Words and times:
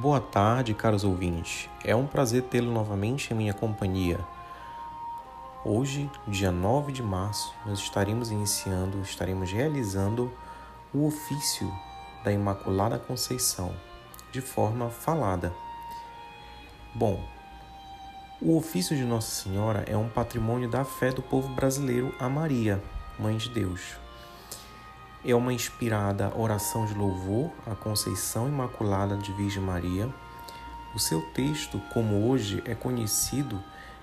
Boa 0.00 0.20
tarde, 0.20 0.74
caros 0.74 1.02
ouvintes. 1.02 1.68
É 1.84 1.92
um 1.92 2.06
prazer 2.06 2.44
tê-lo 2.44 2.70
novamente 2.70 3.32
em 3.32 3.36
minha 3.36 3.52
companhia. 3.52 4.20
Hoje, 5.64 6.08
dia 6.28 6.52
9 6.52 6.92
de 6.92 7.02
março, 7.02 7.52
nós 7.66 7.80
estaremos 7.80 8.30
iniciando, 8.30 9.00
estaremos 9.00 9.50
realizando 9.50 10.32
o 10.94 11.04
ofício 11.08 11.68
da 12.22 12.30
Imaculada 12.30 12.96
Conceição 12.96 13.74
de 14.30 14.40
forma 14.40 14.88
falada. 14.88 15.52
Bom, 16.94 17.20
o 18.40 18.56
ofício 18.56 18.96
de 18.96 19.02
Nossa 19.02 19.42
Senhora 19.42 19.84
é 19.88 19.96
um 19.96 20.08
patrimônio 20.08 20.70
da 20.70 20.84
fé 20.84 21.10
do 21.10 21.22
povo 21.22 21.48
brasileiro 21.48 22.14
a 22.20 22.28
Maria, 22.28 22.80
Mãe 23.18 23.36
de 23.36 23.50
Deus. 23.50 23.96
É 25.24 25.34
uma 25.34 25.52
inspirada 25.52 26.32
oração 26.36 26.86
de 26.86 26.94
louvor 26.94 27.50
à 27.66 27.74
Conceição 27.74 28.46
Imaculada 28.46 29.16
de 29.16 29.32
Virgem 29.32 29.60
Maria. 29.60 30.08
O 30.94 30.98
seu 31.00 31.20
texto, 31.32 31.80
como 31.92 32.28
hoje 32.28 32.62
é 32.64 32.72
conhecido, 32.72 33.60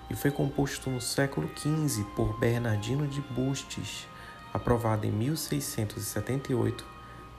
e 0.09 0.15
foi 0.15 0.29
composto 0.29 0.89
no 0.89 0.99
século 0.99 1.49
XV 1.55 2.03
por 2.15 2.37
Bernardino 2.37 3.07
de 3.07 3.21
Bustes, 3.21 4.09
aprovado 4.53 5.07
em 5.07 5.11
1678 5.11 6.85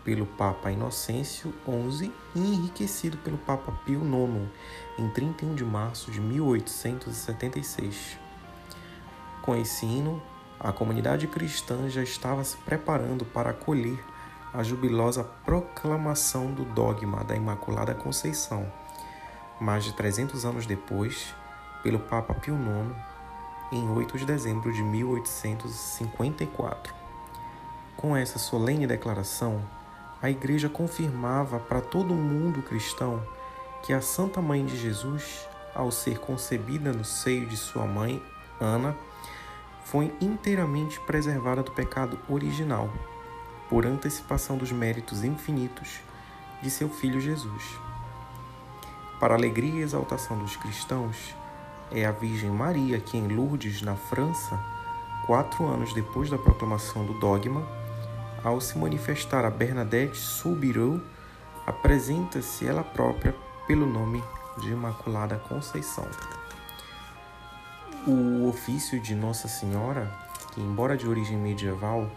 pelo 0.02 0.24
Papa 0.24 0.70
Inocêncio 0.70 1.52
XI 1.64 2.10
e 2.34 2.38
enriquecido 2.38 3.18
pelo 3.18 3.36
Papa 3.36 3.72
Pio 3.84 4.00
IX 4.00 4.48
em 4.98 5.10
31 5.10 5.54
de 5.54 5.64
março 5.64 6.10
de 6.10 6.18
1876. 6.18 8.16
Com 9.42 9.54
esse 9.54 9.84
hino, 9.84 10.22
a 10.59 10.73
comunidade 10.73 11.27
cristã 11.27 11.88
já 11.88 12.02
estava 12.02 12.42
se 12.42 12.56
preparando 12.59 13.24
para 13.24 13.51
acolher 13.51 14.02
a 14.52 14.62
jubilosa 14.62 15.24
proclamação 15.45 16.52
do 16.52 16.65
dogma 16.65 17.23
da 17.23 17.37
Imaculada 17.37 17.95
Conceição, 17.95 18.73
mais 19.60 19.84
de 19.84 19.92
300 19.92 20.46
anos 20.46 20.66
depois, 20.66 21.34
pelo 21.82 21.98
Papa 21.98 22.32
Pio 22.35 22.54
IX, 22.54 22.96
em 23.71 23.90
8 23.90 24.18
de 24.18 24.24
dezembro 24.24 24.73
de 24.73 24.82
1854. 24.82 26.95
Com 27.96 28.16
essa 28.16 28.38
solene 28.38 28.87
declaração, 28.87 29.60
a 30.23 30.30
Igreja 30.30 30.68
confirmava 30.68 31.59
para 31.59 31.80
todo 31.80 32.15
o 32.15 32.16
mundo 32.16 32.63
cristão 32.63 33.20
que 33.82 33.93
a 33.93 34.01
Santa 34.01 34.41
Mãe 34.41 34.65
de 34.65 34.76
Jesus, 34.76 35.48
ao 35.74 35.91
ser 35.91 36.18
concebida 36.18 36.93
no 36.93 37.04
seio 37.04 37.46
de 37.46 37.57
sua 37.57 37.87
mãe, 37.87 38.23
Ana, 38.60 38.96
foi 39.90 40.12
inteiramente 40.20 40.98
preservada 41.01 41.62
do 41.62 41.70
pecado 41.70 42.18
original, 42.29 42.90
por 43.68 43.87
antecipação 43.87 44.56
dos 44.56 44.73
méritos 44.73 45.23
infinitos 45.23 46.01
de 46.60 46.70
seu 46.70 46.88
Filho 46.88 47.20
Jesus. 47.20 47.62
Para 49.20 49.34
a 49.34 49.37
alegria 49.37 49.80
e 49.80 49.82
exaltação 49.82 50.38
dos 50.38 50.57
cristãos, 50.57 51.34
é 51.92 52.04
a 52.04 52.10
Virgem 52.10 52.51
Maria 52.51 52.98
que, 52.98 53.16
em 53.16 53.29
Lourdes, 53.29 53.80
na 53.80 53.95
França, 53.95 54.59
quatro 55.24 55.64
anos 55.66 55.95
depois 55.95 56.29
da 56.29 56.38
proclamação 56.38 57.07
do 57.07 57.14
dogma, 57.20 57.66
ao 58.42 58.60
se 58.60 58.76
manifestar 58.76 59.45
a 59.45 59.51
Bernadette 59.51 60.18
Soubirou, 60.18 61.01
apresenta-se 61.64 62.66
ela 62.66 62.82
própria 62.82 63.34
pelo 63.66 63.87
nome 63.87 64.22
de 64.59 64.70
Imaculada 64.70 65.37
Conceição. 65.48 66.09
O 68.06 68.47
ofício 68.47 69.00
de 69.00 69.16
Nossa 69.16 69.49
Senhora, 69.49 70.09
que 70.53 70.60
embora 70.60 70.97
de 70.97 71.09
origem 71.09 71.37
medieval, 71.37 72.09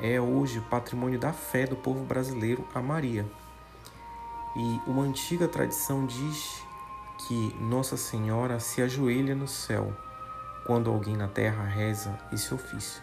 é 0.00 0.18
hoje 0.18 0.62
patrimônio 0.62 1.20
da 1.20 1.30
fé 1.30 1.66
do 1.66 1.76
povo 1.76 2.06
brasileiro 2.06 2.66
a 2.74 2.80
Maria. 2.80 3.26
E 4.56 4.80
uma 4.86 5.02
antiga 5.02 5.46
tradição 5.46 6.06
diz 6.06 6.62
que 7.18 7.54
Nossa 7.60 7.98
Senhora 7.98 8.58
se 8.58 8.80
ajoelha 8.80 9.34
no 9.34 9.46
céu 9.46 9.94
quando 10.64 10.88
alguém 10.88 11.18
na 11.18 11.28
terra 11.28 11.64
reza 11.64 12.18
esse 12.32 12.54
ofício. 12.54 13.02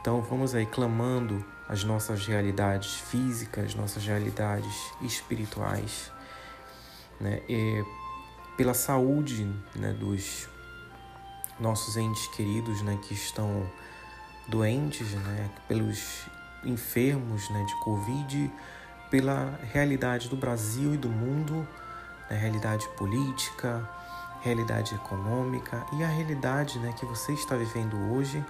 Então 0.00 0.20
vamos 0.22 0.56
aí 0.56 0.66
clamando 0.66 1.44
as 1.68 1.84
nossas 1.84 2.26
realidades 2.26 2.96
físicas, 2.96 3.76
nossas 3.76 4.04
realidades 4.04 4.92
espirituais, 5.00 6.10
né? 7.20 7.40
E 7.48 7.84
pela 8.56 8.74
saúde 8.74 9.48
né, 9.76 9.92
dos 9.92 10.50
nossos 11.62 11.96
entes 11.96 12.26
queridos 12.26 12.82
né, 12.82 12.98
que 13.00 13.14
estão 13.14 13.66
doentes, 14.48 15.12
né, 15.12 15.48
pelos 15.68 16.26
enfermos 16.64 17.48
né, 17.50 17.64
de 17.64 17.74
Covid, 17.80 18.52
pela 19.10 19.58
realidade 19.72 20.28
do 20.28 20.36
Brasil 20.36 20.94
e 20.94 20.96
do 20.96 21.08
mundo, 21.08 21.66
né, 22.28 22.36
realidade 22.36 22.88
política, 22.96 23.88
realidade 24.42 24.94
econômica 24.94 25.86
e 25.92 26.02
a 26.02 26.08
realidade 26.08 26.78
né, 26.80 26.92
que 26.98 27.06
você 27.06 27.32
está 27.32 27.56
vivendo 27.56 27.96
hoje 28.12 28.44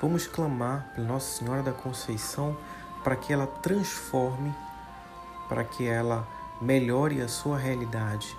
Vamos 0.00 0.26
clamar 0.26 0.90
pela 0.94 1.06
Nossa 1.06 1.38
Senhora 1.38 1.62
da 1.62 1.72
Conceição 1.72 2.56
para 3.04 3.14
que 3.14 3.34
ela 3.34 3.46
transforme, 3.46 4.54
para 5.46 5.62
que 5.62 5.86
ela 5.86 6.26
melhore 6.58 7.20
a 7.20 7.28
sua 7.28 7.58
realidade 7.58 8.34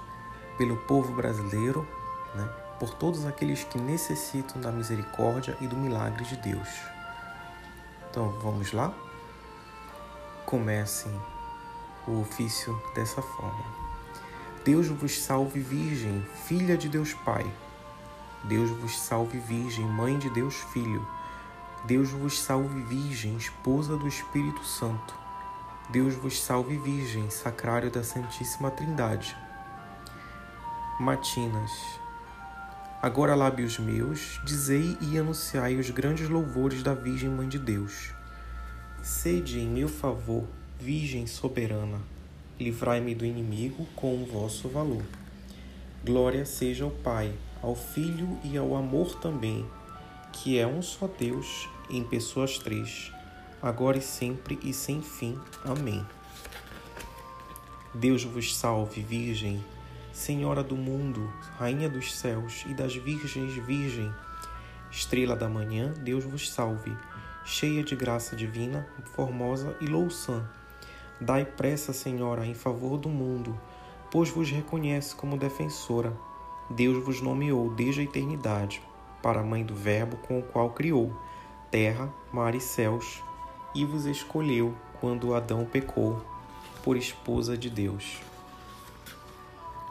pelo 0.58 0.76
povo 0.76 1.14
brasileiro, 1.14 1.88
né? 2.34 2.50
Por 2.82 2.96
todos 2.96 3.28
aqueles 3.28 3.64
que 3.64 3.78
necessitam 3.78 4.60
da 4.60 4.72
misericórdia 4.72 5.56
e 5.62 5.68
do 5.68 5.78
milagre 5.78 6.26
de 6.26 6.36
Deus. 6.38 6.68
Então 8.10 8.32
vamos 8.40 8.74
lá? 8.74 8.92
Comecem 10.48 11.12
o 12.08 12.22
ofício 12.22 12.76
dessa 12.96 13.22
forma. 13.22 13.64
Deus 14.66 14.88
vos 14.88 15.22
salve, 15.22 15.60
Virgem, 15.60 16.26
filha 16.48 16.76
de 16.76 16.90
Deus 16.90 17.14
Pai. 17.14 17.46
Deus 18.46 18.72
vos 18.72 19.00
salve, 19.00 19.38
Virgem, 19.38 19.86
mãe 19.86 20.18
de 20.18 20.32
Deus 20.32 20.56
Filho. 20.74 21.08
Deus 21.86 22.10
vos 22.10 22.42
salve, 22.42 22.82
Virgem, 22.82 23.38
esposa 23.38 23.96
do 23.96 24.08
Espírito 24.08 24.66
Santo. 24.66 25.14
Deus 25.92 26.16
vos 26.16 26.42
salve, 26.42 26.78
Virgem, 26.78 27.30
sacrário 27.30 27.92
da 27.92 28.04
Santíssima 28.04 28.72
Trindade. 28.72 29.38
Matinas. 31.00 32.01
Agora, 33.02 33.34
lábios 33.36 33.80
meus, 33.80 34.40
dizei 34.44 34.98
e 35.02 35.18
anunciai 35.18 35.76
os 35.78 35.90
grandes 35.90 36.30
louvores 36.30 36.84
da 36.84 36.94
Virgem 36.94 37.30
Mãe 37.30 37.50
de 37.50 37.58
Deus. 37.58 38.12
Sede 39.02 39.60
em 39.60 39.68
meu 39.68 39.88
favor, 39.88 40.46
Virgem 40.80 41.26
soberana, 41.26 42.00
livrai-me 42.60 43.16
do 43.16 43.26
inimigo 43.26 43.88
com 43.96 44.22
o 44.22 44.26
vosso 44.26 44.70
valor. 44.70 45.04
Glória 46.06 46.46
seja 46.46 46.84
ao 46.84 46.92
Pai, 46.92 47.34
ao 47.62 47.76
Filho 47.76 48.38
e 48.44 48.58
ao 48.58 48.76
amor 48.76 49.16
também 49.16 49.66
que 50.32 50.58
é 50.58 50.66
um 50.66 50.82
só 50.82 51.08
Deus 51.08 51.70
em 51.90 52.04
pessoas 52.04 52.58
três, 52.58 53.12
agora 53.62 53.98
e 53.98 54.02
sempre 54.02 54.58
e 54.64 54.74
sem 54.74 55.02
fim. 55.02 55.38
Amém. 55.64 56.06
Deus 57.94 58.24
vos 58.24 58.56
salve, 58.56 59.02
Virgem, 59.02 59.64
Senhora 60.12 60.62
do 60.62 60.76
mundo, 60.76 61.32
Rainha 61.58 61.88
dos 61.88 62.14
céus 62.14 62.66
e 62.68 62.74
das 62.74 62.96
virgens 62.96 63.54
Virgem, 63.54 64.14
Estrela 64.92 65.38
da 65.38 65.48
manhã, 65.48 65.94
Deus 66.00 66.26
vos 66.26 66.52
salve, 66.52 66.94
cheia 67.46 67.82
de 67.82 67.96
graça 67.96 68.36
divina, 68.36 68.86
formosa 69.16 69.76
e 69.80 69.86
louçã. 69.86 70.46
Dai 71.20 71.46
pressa, 71.46 71.94
Senhora, 71.94 72.46
em 72.46 72.54
favor 72.54 72.98
do 72.98 73.08
mundo, 73.08 73.58
pois 74.12 74.30
vos 74.30 74.52
reconhece 74.52 75.16
como 75.16 75.38
defensora. 75.38 76.14
Deus 76.70 77.04
vos 77.06 77.22
nomeou 77.22 77.74
desde 77.74 78.02
a 78.02 78.04
eternidade 78.04 78.82
para 79.22 79.40
a 79.40 79.44
mãe 79.44 79.64
do 79.64 79.76
Verbo 79.76 80.18
com 80.18 80.40
o 80.40 80.44
qual 80.44 80.72
criou 80.72 81.16
terra, 81.72 82.14
mar 82.34 82.54
e 82.54 82.60
céus, 82.60 83.24
e 83.74 83.86
vos 83.86 84.06
escolheu 84.06 84.76
quando 85.00 85.34
Adão 85.34 85.66
pecou, 85.66 86.22
por 86.84 86.98
esposa 86.98 87.58
de 87.58 87.70
Deus. 87.70 88.20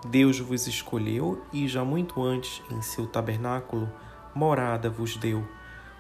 Deus 0.05 0.41
vos 0.41 0.67
escolheu 0.67 1.45
e 1.53 1.69
já 1.69 1.85
muito 1.85 2.23
antes, 2.23 2.63
em 2.71 2.81
seu 2.81 3.07
tabernáculo, 3.07 3.91
morada 4.35 4.89
vos 4.89 5.15
deu. 5.17 5.47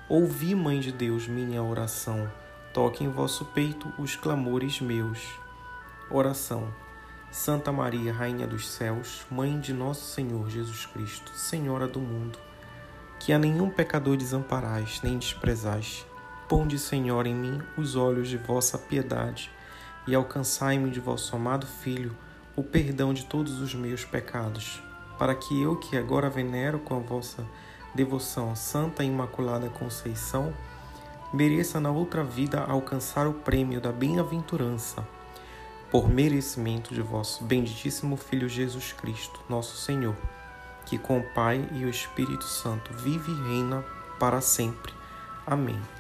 Ouvi, 0.08 0.54
Mãe 0.54 0.80
de 0.80 0.90
Deus, 0.90 1.28
minha 1.28 1.62
oração, 1.62 2.30
toque 2.72 3.04
em 3.04 3.10
vosso 3.10 3.44
peito 3.44 3.92
os 3.98 4.16
clamores 4.16 4.80
meus. 4.80 5.38
Oração. 6.10 6.72
Santa 7.30 7.70
Maria, 7.70 8.12
Rainha 8.12 8.46
dos 8.46 8.68
céus, 8.70 9.24
Mãe 9.30 9.60
de 9.60 9.72
nosso 9.74 10.06
Senhor 10.14 10.48
Jesus 10.48 10.86
Cristo, 10.86 11.32
Senhora 11.34 11.86
do 11.86 12.00
mundo, 12.00 12.38
que 13.18 13.34
a 13.34 13.38
nenhum 13.38 13.70
pecador 13.70 14.16
desamparais 14.16 15.00
nem 15.04 15.18
desprezais. 15.18 16.06
Ponde, 16.48 16.78
Senhor, 16.78 17.26
em 17.26 17.34
mim 17.34 17.60
os 17.76 17.96
olhos 17.96 18.28
de 18.28 18.38
vossa 18.38 18.78
piedade 18.78 19.50
e 20.08 20.14
alcançai-me 20.14 20.90
de 20.90 20.98
vosso 20.98 21.36
amado 21.36 21.66
Filho 21.66 22.16
o 22.56 22.62
perdão 22.62 23.14
de 23.14 23.24
todos 23.24 23.60
os 23.60 23.74
meus 23.74 24.04
pecados, 24.04 24.82
para 25.18 25.34
que 25.34 25.60
eu, 25.60 25.76
que 25.76 25.96
agora 25.96 26.28
venero 26.28 26.78
com 26.78 26.96
a 26.96 27.00
vossa 27.00 27.46
devoção 27.94 28.54
Santa 28.56 29.02
e 29.04 29.06
Imaculada 29.06 29.68
Conceição, 29.68 30.52
mereça 31.32 31.80
na 31.80 31.90
outra 31.90 32.24
vida 32.24 32.60
alcançar 32.60 33.26
o 33.26 33.32
prêmio 33.32 33.80
da 33.80 33.92
bem-aventurança. 33.92 35.06
por 35.90 36.08
merecimento 36.08 36.94
de 36.94 37.02
vosso 37.02 37.42
benditíssimo 37.44 38.16
Filho 38.16 38.48
Jesus 38.48 38.92
Cristo, 38.92 39.40
nosso 39.48 39.76
Senhor, 39.76 40.16
que 40.86 40.96
com 40.96 41.18
o 41.18 41.34
Pai 41.34 41.68
e 41.72 41.84
o 41.84 41.90
Espírito 41.90 42.44
Santo 42.44 42.92
vive 42.94 43.30
e 43.30 43.48
reina 43.48 43.84
para 44.18 44.40
sempre. 44.40 44.92
Amém. 45.44 45.99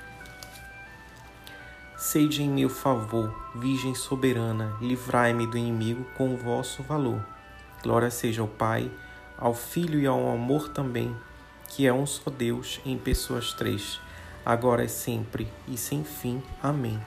Sede 2.00 2.42
em 2.42 2.48
meu 2.48 2.70
favor, 2.70 3.30
Virgem 3.54 3.94
soberana, 3.94 4.74
livrai-me 4.80 5.46
do 5.46 5.58
inimigo 5.58 6.02
com 6.16 6.32
o 6.32 6.36
vosso 6.36 6.82
valor. 6.82 7.22
Glória 7.82 8.10
seja 8.10 8.40
ao 8.40 8.48
Pai, 8.48 8.90
ao 9.36 9.52
Filho 9.52 10.00
e 10.00 10.06
ao 10.06 10.30
amor 10.32 10.70
também, 10.70 11.14
que 11.68 11.86
é 11.86 11.92
um 11.92 12.06
só 12.06 12.30
Deus 12.30 12.80
em 12.86 12.96
pessoas 12.96 13.52
três, 13.52 14.00
agora 14.46 14.82
e 14.82 14.88
sempre 14.88 15.46
e 15.68 15.76
sem 15.76 16.02
fim. 16.02 16.42
Amém. 16.62 16.98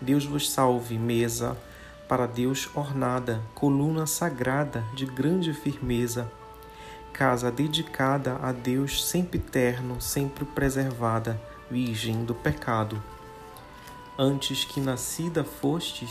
Deus 0.00 0.24
vos 0.24 0.48
salve, 0.48 0.96
mesa 0.96 1.56
para 2.08 2.26
Deus 2.26 2.70
ornada, 2.72 3.42
coluna 3.52 4.06
sagrada 4.06 4.84
de 4.94 5.06
grande 5.06 5.52
firmeza, 5.52 6.30
casa 7.12 7.50
dedicada 7.50 8.38
a 8.40 8.52
Deus 8.52 9.04
sempre 9.04 9.40
eterno, 9.40 10.00
sempre 10.00 10.44
preservada, 10.44 11.42
virgem 11.68 12.24
do 12.24 12.32
pecado. 12.32 13.02
Antes 14.22 14.66
que 14.66 14.82
nascida 14.82 15.42
fostes, 15.42 16.10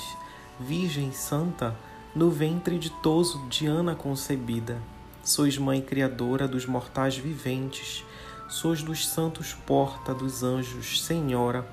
Virgem 0.59 1.11
Santa, 1.11 1.77
no 2.15 2.31
ventre 2.31 2.79
ditoso 2.79 3.45
de 3.47 3.67
Ana 3.67 3.93
concebida, 3.93 4.81
sois 5.23 5.59
mãe 5.59 5.79
criadora 5.79 6.47
dos 6.47 6.65
mortais 6.65 7.15
viventes, 7.15 8.03
sois 8.47 8.81
dos 8.81 9.07
santos 9.07 9.53
porta 9.53 10.11
dos 10.11 10.41
anjos, 10.41 11.03
Senhora, 11.03 11.69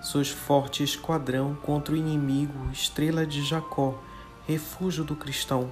Sois 0.00 0.28
forte 0.28 0.84
esquadrão 0.84 1.54
contra 1.54 1.94
o 1.94 1.96
inimigo, 1.96 2.70
estrela 2.72 3.26
de 3.26 3.44
Jacó, 3.44 4.00
refúgio 4.46 5.02
do 5.02 5.16
cristão. 5.16 5.70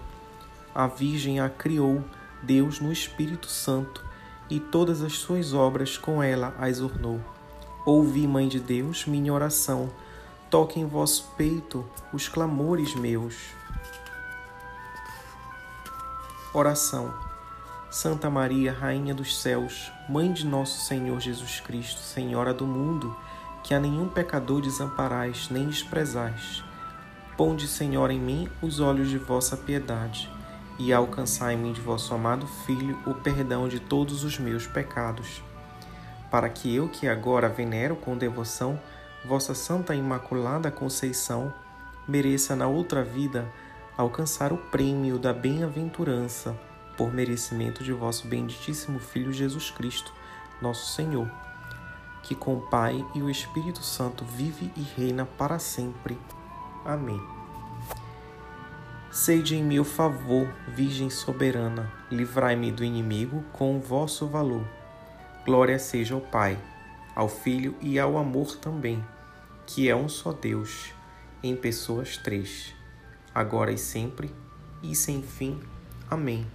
A 0.74 0.88
Virgem 0.88 1.38
a 1.38 1.48
criou, 1.48 2.04
Deus 2.42 2.80
no 2.80 2.92
Espírito 2.92 3.46
Santo, 3.46 4.04
e 4.48 4.58
todas 4.58 5.02
as 5.02 5.14
suas 5.14 5.54
obras 5.54 5.96
com 5.96 6.20
ela 6.20 6.52
as 6.58 6.80
ornou. 6.80 7.20
Ouvi, 7.84 8.26
Mãe 8.26 8.46
de 8.46 8.60
Deus, 8.60 9.06
minha 9.06 9.32
oração, 9.32 9.90
toque 10.50 10.78
em 10.78 10.86
vosso 10.86 11.32
peito 11.36 11.82
os 12.12 12.28
clamores 12.28 12.94
meus. 12.94 13.34
Oração. 16.52 17.14
Santa 17.90 18.28
Maria, 18.28 18.70
Rainha 18.70 19.14
dos 19.14 19.40
céus, 19.40 19.90
Mãe 20.08 20.30
de 20.30 20.46
nosso 20.46 20.84
Senhor 20.84 21.18
Jesus 21.20 21.58
Cristo, 21.60 22.00
Senhora 22.00 22.52
do 22.52 22.66
mundo, 22.66 23.16
que 23.64 23.72
a 23.72 23.80
nenhum 23.80 24.08
pecador 24.08 24.60
desamparais 24.60 25.48
nem 25.50 25.66
desprezais. 25.66 26.62
Ponde, 27.34 27.66
Senhor, 27.66 28.10
em 28.10 28.20
mim 28.20 28.48
os 28.60 28.78
olhos 28.78 29.08
de 29.08 29.16
vossa 29.16 29.56
piedade, 29.56 30.30
e 30.78 30.92
alcançai-me 30.92 31.72
de 31.72 31.80
vosso 31.80 32.12
amado 32.12 32.46
Filho 32.46 32.98
o 33.06 33.14
perdão 33.14 33.66
de 33.66 33.80
todos 33.80 34.22
os 34.22 34.38
meus 34.38 34.66
pecados, 34.66 35.42
para 36.30 36.48
que 36.48 36.74
eu, 36.74 36.88
que 36.88 37.08
agora 37.08 37.48
venero 37.48 37.96
com 37.96 38.16
devoção 38.16 38.80
vossa 39.24 39.54
Santa 39.54 39.94
Imaculada 39.94 40.70
Conceição, 40.70 41.52
mereça 42.08 42.56
na 42.56 42.66
outra 42.66 43.04
vida 43.04 43.46
alcançar 43.96 44.52
o 44.52 44.56
prêmio 44.56 45.18
da 45.18 45.32
bem-aventurança, 45.32 46.58
por 46.96 47.12
merecimento 47.12 47.84
de 47.84 47.92
vosso 47.92 48.26
benditíssimo 48.26 48.98
Filho 48.98 49.32
Jesus 49.32 49.70
Cristo, 49.70 50.12
nosso 50.62 50.94
Senhor 50.94 51.30
que 52.22 52.34
com 52.34 52.56
o 52.56 52.60
Pai 52.60 53.04
e 53.14 53.22
o 53.22 53.30
Espírito 53.30 53.82
Santo 53.82 54.24
vive 54.24 54.70
e 54.76 54.82
reina 54.82 55.26
para 55.26 55.58
sempre. 55.58 56.18
Amém. 56.84 57.20
Sede 59.10 59.56
em 59.56 59.64
meu 59.64 59.84
favor, 59.84 60.48
Virgem 60.68 61.10
soberana, 61.10 61.90
livrai-me 62.10 62.70
do 62.70 62.84
inimigo 62.84 63.42
com 63.52 63.76
o 63.76 63.80
vosso 63.80 64.28
valor. 64.28 64.64
Glória 65.50 65.80
seja 65.80 66.14
ao 66.14 66.20
Pai, 66.20 66.56
ao 67.12 67.28
Filho 67.28 67.74
e 67.80 67.98
ao 67.98 68.16
amor 68.16 68.54
também, 68.54 69.04
que 69.66 69.88
é 69.88 69.96
um 69.96 70.08
só 70.08 70.32
Deus, 70.32 70.92
em 71.42 71.56
pessoas 71.56 72.16
três, 72.16 72.72
agora 73.34 73.72
e 73.72 73.76
sempre, 73.76 74.32
e 74.80 74.94
sem 74.94 75.20
fim. 75.20 75.58
Amém. 76.08 76.46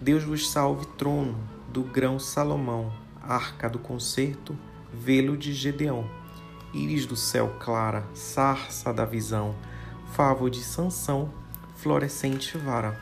Deus 0.00 0.24
vos 0.24 0.50
salve, 0.50 0.86
trono 0.98 1.38
do 1.68 1.84
grão 1.84 2.18
Salomão, 2.18 2.92
arca 3.22 3.70
do 3.70 3.78
concerto 3.78 4.58
velo 4.92 5.36
de 5.36 5.52
Gedeão, 5.52 6.10
íris 6.74 7.06
do 7.06 7.14
céu 7.14 7.58
clara, 7.60 8.04
sarça 8.12 8.92
da 8.92 9.04
visão, 9.04 9.54
favo 10.14 10.50
de 10.50 10.64
Sansão, 10.64 11.32
florescente 11.76 12.58
vara. 12.58 13.00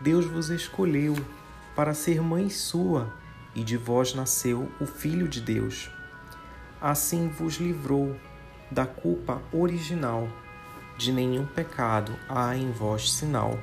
Deus 0.00 0.24
vos 0.24 0.48
escolheu 0.48 1.14
para 1.76 1.92
ser 1.92 2.22
mãe 2.22 2.48
sua, 2.48 3.17
e 3.58 3.64
de 3.64 3.76
vós 3.76 4.14
nasceu 4.14 4.70
o 4.80 4.86
Filho 4.86 5.26
de 5.26 5.40
Deus. 5.40 5.90
Assim 6.80 7.28
vos 7.28 7.56
livrou 7.56 8.14
da 8.70 8.86
culpa 8.86 9.42
original, 9.52 10.28
de 10.96 11.10
nenhum 11.10 11.44
pecado 11.44 12.14
há 12.28 12.56
em 12.56 12.70
vós 12.70 13.12
sinal. 13.12 13.58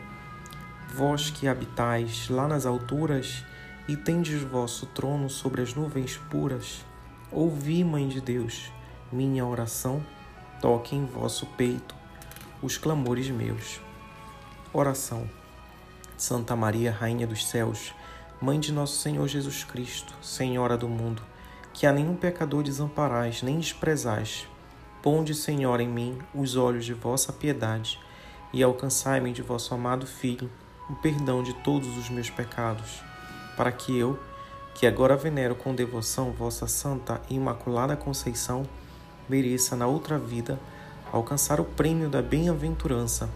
Vós 0.93 1.29
que 1.29 1.47
habitais 1.47 2.27
lá 2.27 2.45
nas 2.45 2.65
alturas, 2.65 3.45
e 3.87 3.95
tendes 3.95 4.41
vosso 4.41 4.85
trono 4.87 5.29
sobre 5.29 5.61
as 5.61 5.73
nuvens 5.73 6.17
puras. 6.29 6.83
Ouvi, 7.31 7.81
Mãe 7.81 8.09
de 8.09 8.19
Deus, 8.19 8.69
minha 9.09 9.45
oração, 9.45 10.03
toque 10.59 10.93
em 10.93 11.05
vosso 11.05 11.45
peito 11.57 11.95
os 12.61 12.77
clamores 12.77 13.29
meus. 13.29 13.79
Oração. 14.73 15.29
Santa 16.17 16.53
Maria, 16.53 16.91
Rainha 16.91 17.27
dos 17.27 17.47
céus, 17.47 17.93
Mãe 18.41 18.59
de 18.59 18.73
nosso 18.73 18.97
Senhor 18.97 19.27
Jesus 19.27 19.63
Cristo, 19.63 20.13
Senhora 20.21 20.77
do 20.77 20.89
mundo, 20.89 21.21
que 21.73 21.85
a 21.85 21.93
nenhum 21.93 22.15
pecador 22.15 22.63
desamparais 22.63 23.41
nem 23.41 23.59
desprezais, 23.59 24.45
ponde, 25.01 25.33
Senhor, 25.33 25.79
em 25.79 25.87
mim 25.87 26.19
os 26.33 26.57
olhos 26.57 26.85
de 26.85 26.93
vossa 26.93 27.31
piedade 27.31 27.97
e 28.51 28.61
alcançai-me 28.61 29.31
de 29.31 29.41
vosso 29.41 29.73
amado 29.73 30.05
Filho 30.05 30.51
o 30.89 30.95
perdão 30.95 31.41
de 31.41 31.53
todos 31.53 31.97
os 31.97 32.09
meus 32.09 32.29
pecados 32.29 33.01
para 33.55 33.71
que 33.71 33.97
eu, 33.97 34.19
que 34.73 34.85
agora 34.85 35.15
venero 35.15 35.55
com 35.55 35.73
devoção 35.73 36.31
vossa 36.31 36.67
Santa 36.67 37.21
e 37.29 37.35
Imaculada 37.35 37.95
Conceição, 37.95 38.67
mereça 39.29 39.75
na 39.75 39.87
outra 39.87 40.19
vida 40.19 40.59
alcançar 41.11 41.61
o 41.61 41.65
prêmio 41.65 42.09
da 42.09 42.21
bem-aventurança 42.21 43.29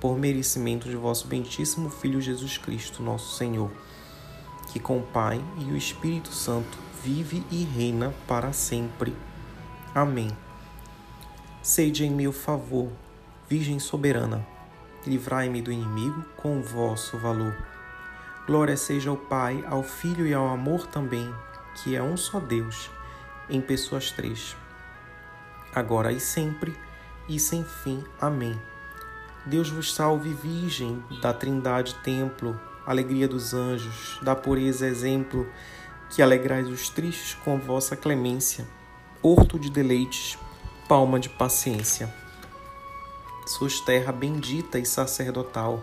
por 0.00 0.18
merecimento 0.18 0.88
de 0.88 0.96
vosso 0.96 1.26
bentíssimo 1.26 1.88
Filho 1.88 2.20
Jesus 2.20 2.58
Cristo, 2.58 3.02
nosso 3.02 3.36
Senhor, 3.36 3.70
que 4.74 4.80
com 4.80 4.98
o 4.98 5.02
Pai 5.02 5.40
e 5.56 5.70
o 5.70 5.76
Espírito 5.76 6.32
Santo 6.32 6.76
vive 7.00 7.46
e 7.48 7.62
reina 7.62 8.12
para 8.26 8.52
sempre. 8.52 9.14
Amém. 9.94 10.36
Sede 11.62 12.04
em 12.04 12.10
meu 12.10 12.32
favor, 12.32 12.90
Virgem 13.48 13.78
soberana, 13.78 14.44
livrai-me 15.06 15.62
do 15.62 15.70
inimigo 15.70 16.24
com 16.36 16.58
o 16.58 16.62
vosso 16.62 17.16
valor. 17.16 17.56
Glória 18.48 18.76
seja 18.76 19.10
ao 19.10 19.16
Pai, 19.16 19.64
ao 19.68 19.84
Filho 19.84 20.26
e 20.26 20.34
ao 20.34 20.48
amor 20.48 20.88
também, 20.88 21.32
que 21.76 21.94
é 21.94 22.02
um 22.02 22.16
só 22.16 22.40
Deus, 22.40 22.90
em 23.48 23.60
pessoas 23.60 24.10
três, 24.10 24.56
agora 25.72 26.10
e 26.10 26.18
sempre 26.18 26.76
e 27.28 27.38
sem 27.38 27.62
fim. 27.62 28.02
Amém. 28.20 28.60
Deus 29.46 29.70
vos 29.70 29.94
salve, 29.94 30.34
Virgem 30.34 31.00
da 31.22 31.32
Trindade 31.32 31.94
Templo, 32.02 32.58
alegria 32.86 33.26
dos 33.26 33.54
anjos, 33.54 34.18
da 34.22 34.34
pureza 34.34 34.86
exemplo, 34.86 35.46
que 36.10 36.22
alegrais 36.22 36.68
os 36.68 36.88
tristes 36.88 37.34
com 37.44 37.58
vossa 37.58 37.96
clemência, 37.96 38.66
horto 39.22 39.58
de 39.58 39.70
deleites, 39.70 40.38
palma 40.88 41.18
de 41.18 41.28
paciência. 41.28 42.12
Sois 43.46 43.80
terra 43.80 44.12
bendita 44.12 44.78
e 44.78 44.86
sacerdotal, 44.86 45.82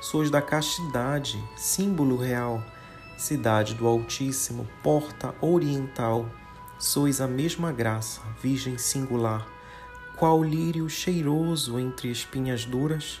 sois 0.00 0.30
da 0.30 0.42
castidade, 0.42 1.42
símbolo 1.56 2.16
real, 2.16 2.62
cidade 3.16 3.74
do 3.74 3.86
Altíssimo, 3.86 4.68
porta 4.82 5.34
oriental, 5.40 6.28
sois 6.78 7.20
a 7.20 7.26
mesma 7.26 7.72
graça, 7.72 8.20
Virgem 8.42 8.76
singular, 8.76 9.46
qual 10.16 10.42
lírio 10.42 10.88
cheiroso 10.88 11.78
entre 11.78 12.10
espinhas 12.10 12.64
duras, 12.64 13.20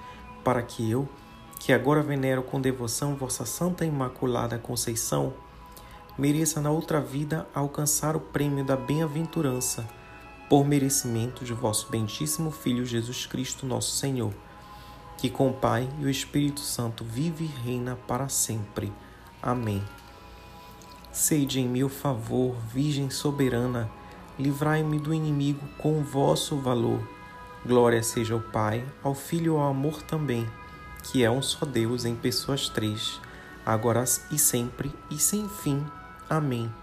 para 0.43 0.61
que 0.61 0.89
eu, 0.89 1.07
que 1.59 1.71
agora 1.71 2.01
venero 2.01 2.41
com 2.41 2.59
devoção 2.59 3.15
vossa 3.15 3.45
Santa 3.45 3.85
Imaculada 3.85 4.57
Conceição, 4.57 5.33
mereça 6.17 6.59
na 6.59 6.71
outra 6.71 6.99
vida 6.99 7.47
alcançar 7.53 8.15
o 8.15 8.19
prêmio 8.19 8.65
da 8.65 8.75
bem-aventurança, 8.75 9.87
por 10.49 10.65
merecimento 10.65 11.45
de 11.45 11.53
vosso 11.53 11.89
bentíssimo 11.89 12.51
Filho 12.51 12.85
Jesus 12.85 13.25
Cristo, 13.25 13.65
nosso 13.65 13.95
Senhor, 13.95 14.33
que 15.17 15.29
com 15.29 15.49
o 15.49 15.53
Pai 15.53 15.87
e 15.99 16.05
o 16.05 16.09
Espírito 16.09 16.61
Santo 16.61 17.03
vive 17.03 17.45
e 17.45 17.47
reina 17.47 17.95
para 18.07 18.27
sempre. 18.27 18.91
Amém. 19.41 19.81
Sede 21.11 21.59
em 21.59 21.67
meu 21.67 21.89
favor, 21.89 22.55
Virgem 22.73 23.09
soberana, 23.09 23.89
livrai-me 24.39 24.97
do 24.97 25.13
inimigo 25.13 25.65
com 25.77 26.03
vosso 26.03 26.57
valor. 26.57 26.99
Glória 27.65 28.01
seja 28.01 28.33
ao 28.33 28.39
Pai, 28.39 28.83
ao 29.03 29.13
Filho 29.13 29.53
e 29.53 29.57
ao 29.57 29.69
amor 29.69 30.01
também, 30.01 30.49
que 31.03 31.23
é 31.23 31.29
um 31.29 31.41
só 31.41 31.65
Deus 31.65 32.05
em 32.05 32.15
pessoas 32.15 32.67
três, 32.67 33.21
agora 33.65 34.03
e 34.31 34.39
sempre 34.39 34.91
e 35.11 35.19
sem 35.19 35.47
fim. 35.47 35.85
Amém. 36.29 36.73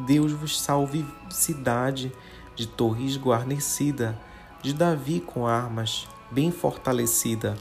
Deus 0.00 0.32
vos 0.32 0.60
salve, 0.60 1.06
cidade 1.30 2.12
de 2.54 2.66
torres 2.66 3.16
guarnecida, 3.16 4.18
de 4.60 4.74
Davi 4.74 5.20
com 5.20 5.46
armas, 5.46 6.06
bem 6.30 6.52
fortalecida, 6.52 7.56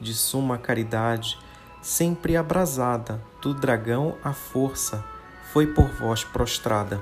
de 0.00 0.12
suma 0.12 0.58
caridade, 0.58 1.38
sempre 1.80 2.36
abrasada, 2.36 3.22
do 3.40 3.54
dragão 3.54 4.16
a 4.22 4.32
força 4.32 5.02
foi 5.52 5.66
por 5.66 5.88
vós 5.88 6.24
prostrada. 6.24 7.00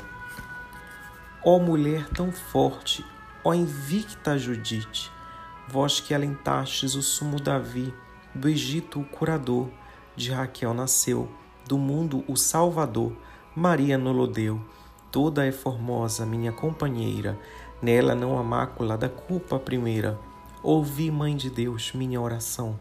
Ó 1.44 1.59
mulher 1.59 2.09
tão 2.11 2.30
forte, 2.30 3.04
ó 3.45 3.53
invicta 3.53 4.39
Judite, 4.39 5.11
vós 5.69 6.01
que 6.01 6.15
alentastes 6.15 6.95
o 6.95 7.03
sumo 7.03 7.41
Davi, 7.41 7.93
do 8.35 8.49
Egito 8.49 9.01
o 9.01 9.05
curador, 9.05 9.69
de 10.17 10.31
Raquel 10.31 10.75
nasceu, 10.75 11.29
do 11.67 11.79
mundo 11.79 12.25
o 12.29 12.37
Salvador, 12.37 13.13
Maria 13.55 13.99
nolo 13.99 14.27
deu, 14.27 14.61
toda 15.11 15.47
é 15.47 15.53
formosa, 15.53 16.25
minha 16.25 16.53
companheira, 16.53 17.39
nela 17.81 18.15
não 18.15 18.39
há 18.39 18.43
mácula 18.43 18.97
da 18.97 19.09
culpa 19.09 19.59
primeira. 19.59 20.19
Ouvi, 20.63 21.11
Mãe 21.11 21.37
de 21.37 21.51
Deus, 21.51 21.93
minha 21.93 22.21
oração, 22.21 22.79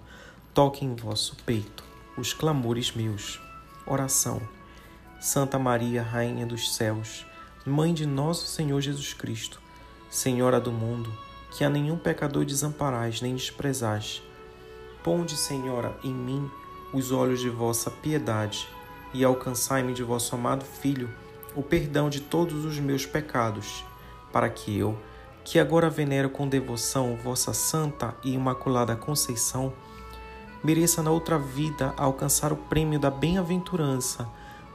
toque 0.53 0.85
em 0.85 0.95
vosso 0.95 1.35
peito 1.45 1.91
os 2.17 2.33
clamores 2.33 2.91
meus. 2.91 3.41
Oração. 3.85 4.41
Santa 5.19 5.57
Maria, 5.57 6.01
Rainha 6.01 6.45
dos 6.45 6.75
céus, 6.75 7.25
Mãe 7.65 7.93
de 7.93 8.05
nosso 8.05 8.47
Senhor 8.47 8.79
Jesus 8.81 9.13
Cristo, 9.13 9.61
Senhora 10.11 10.59
do 10.59 10.73
mundo, 10.73 11.09
que 11.51 11.63
a 11.63 11.69
nenhum 11.69 11.97
pecador 11.97 12.43
desamparais 12.43 13.21
nem 13.21 13.33
desprezais. 13.33 14.21
Ponde, 15.01 15.37
Senhora, 15.37 15.97
em 16.03 16.13
mim 16.13 16.51
os 16.91 17.13
olhos 17.13 17.39
de 17.39 17.49
vossa 17.49 17.89
piedade 17.89 18.67
e 19.13 19.23
alcançai-me 19.23 19.93
de 19.93 20.03
vosso 20.03 20.35
amado 20.35 20.65
Filho 20.65 21.09
o 21.55 21.63
perdão 21.63 22.09
de 22.09 22.19
todos 22.19 22.65
os 22.65 22.77
meus 22.77 23.05
pecados, 23.05 23.85
para 24.33 24.49
que 24.49 24.77
eu, 24.77 24.97
que 25.45 25.57
agora 25.57 25.89
venero 25.89 26.29
com 26.29 26.45
devoção 26.45 27.15
vossa 27.15 27.53
santa 27.53 28.13
e 28.21 28.33
imaculada 28.33 28.97
Conceição, 28.97 29.71
mereça 30.61 31.01
na 31.01 31.09
outra 31.09 31.39
vida 31.39 31.93
alcançar 31.95 32.51
o 32.51 32.57
prêmio 32.57 32.99
da 32.99 33.09
bem-aventurança 33.09 34.27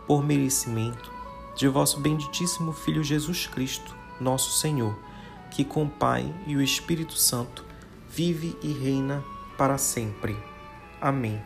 por 0.07 0.25
merecimento 0.25 1.12
de 1.55 1.69
vosso 1.69 2.00
benditíssimo 2.00 2.73
Filho 2.73 3.05
Jesus 3.05 3.47
Cristo, 3.47 3.95
nosso 4.19 4.59
Senhor, 4.59 4.97
que 5.56 5.64
com 5.64 5.84
o 5.84 5.88
Pai 5.88 6.30
e 6.46 6.54
o 6.54 6.60
Espírito 6.60 7.14
Santo 7.14 7.64
vive 8.10 8.54
e 8.62 8.75
reina 8.75 9.25
para 9.56 9.78
sempre. 9.78 10.36
Amém. 11.00 11.42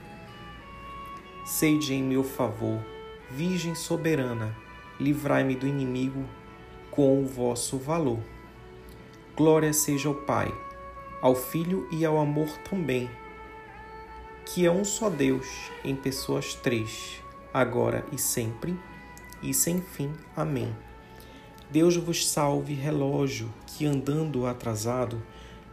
Sede 1.46 1.94
em 1.94 2.02
meu 2.02 2.24
favor, 2.24 2.84
Virgem 3.30 3.72
soberana, 3.76 4.52
livrai-me 4.98 5.54
do 5.54 5.64
inimigo 5.64 6.24
com 6.90 7.22
o 7.22 7.24
vosso 7.24 7.78
valor. 7.78 8.18
Glória 9.36 9.72
seja 9.72 10.08
ao 10.08 10.14
Pai, 10.16 10.52
ao 11.22 11.36
Filho 11.36 11.86
e 11.92 12.04
ao 12.04 12.18
amor 12.18 12.48
também, 12.68 13.08
que 14.44 14.66
é 14.66 14.72
um 14.72 14.84
só 14.84 15.08
Deus 15.08 15.46
em 15.84 15.94
pessoas 15.94 16.52
três 16.56 17.22
agora 17.54 18.04
e 18.10 18.18
sempre, 18.18 18.76
e 19.40 19.54
sem 19.54 19.80
fim. 19.80 20.12
Amém. 20.36 20.89
Deus 21.70 21.96
vos 21.96 22.28
salve, 22.28 22.74
relógio, 22.74 23.48
que 23.64 23.86
andando 23.86 24.44
atrasado, 24.44 25.22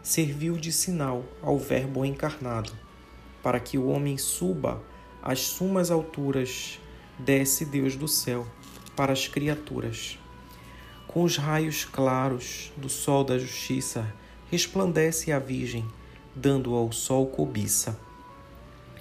serviu 0.04 0.56
de 0.56 0.72
sinal 0.72 1.24
ao 1.42 1.58
Verbo 1.58 2.06
encarnado, 2.06 2.72
para 3.42 3.60
que 3.60 3.80
o 3.80 3.88
homem 3.88 4.16
suba 4.16 4.80
às 5.24 5.40
sumas 5.40 5.90
alturas, 5.90 6.80
desce 7.18 7.66
Deus 7.66 7.96
do 7.96 8.08
céu 8.08 8.46
para 8.96 9.12
as 9.12 9.28
criaturas. 9.28 10.20
Com 11.08 11.24
os 11.24 11.36
raios 11.36 11.84
claros 11.84 12.72
do 12.78 12.90
sol 12.90 13.24
da 13.24 13.40
justiça, 13.40 14.14
resplandece 14.52 15.32
a 15.32 15.40
Virgem, 15.40 15.84
dando 16.36 16.76
ao 16.76 16.92
sol 16.92 17.26
cobiça. 17.26 18.00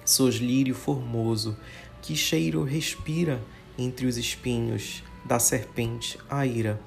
Sos 0.03 0.37
lírio 0.37 0.73
formoso, 0.73 1.55
que 2.01 2.15
cheiro 2.15 2.63
respira 2.63 3.39
entre 3.77 4.07
os 4.07 4.17
espinhos 4.17 5.03
da 5.27 5.39
serpente 5.39 6.17
a 6.29 6.45
ira. 6.45 6.79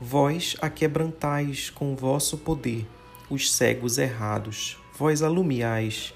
Vós 0.00 0.56
aquebrantais 0.60 1.70
com 1.70 1.96
vosso 1.96 2.38
poder 2.38 2.86
os 3.30 3.50
cegos 3.52 3.96
errados, 3.96 4.76
vós 4.96 5.22
alumiais, 5.22 6.12